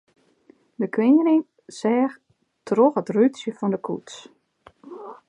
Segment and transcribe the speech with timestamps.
[0.81, 1.43] De koaning
[1.77, 2.15] seach
[2.67, 4.15] troch it rútsje fan de koets.